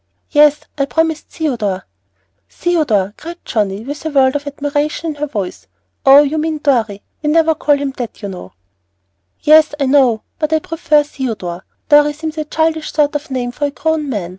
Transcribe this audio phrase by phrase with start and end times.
[0.31, 1.85] "Yes, I've promised Theodore"
[2.59, 5.67] "Theodore!" cried Johnnie, with a world of admiration in her voice.
[6.07, 7.03] "Oh, you mean Dorry.
[7.21, 8.53] We never call him that, you know."
[9.43, 11.65] "Yes, I know, but I prefer Theodore.
[11.89, 14.29] Dorry seems a childish sort of name for a grown man.